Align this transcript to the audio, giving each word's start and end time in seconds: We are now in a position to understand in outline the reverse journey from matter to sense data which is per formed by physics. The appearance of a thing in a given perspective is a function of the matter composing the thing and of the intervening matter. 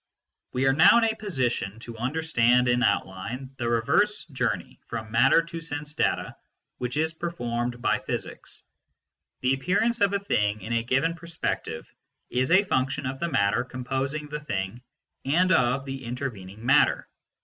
We 0.51 0.65
are 0.67 0.73
now 0.73 0.97
in 0.97 1.03
a 1.03 1.15
position 1.15 1.77
to 1.81 1.95
understand 1.99 2.67
in 2.67 2.81
outline 2.81 3.51
the 3.57 3.69
reverse 3.69 4.25
journey 4.25 4.79
from 4.87 5.11
matter 5.11 5.43
to 5.43 5.61
sense 5.61 5.93
data 5.93 6.35
which 6.79 6.97
is 6.97 7.13
per 7.13 7.29
formed 7.29 7.79
by 7.83 7.99
physics. 7.99 8.63
The 9.41 9.53
appearance 9.53 10.01
of 10.01 10.13
a 10.13 10.19
thing 10.19 10.61
in 10.61 10.73
a 10.73 10.81
given 10.81 11.13
perspective 11.13 11.87
is 12.31 12.49
a 12.49 12.63
function 12.63 13.05
of 13.05 13.19
the 13.19 13.29
matter 13.29 13.63
composing 13.63 14.27
the 14.27 14.39
thing 14.39 14.81
and 15.23 15.51
of 15.51 15.85
the 15.85 16.03
intervening 16.03 16.65
matter. 16.65 17.07